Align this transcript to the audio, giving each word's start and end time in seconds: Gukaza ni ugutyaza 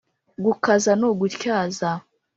Gukaza 0.43 0.91
ni 0.99 1.05
ugutyaza 1.11 1.89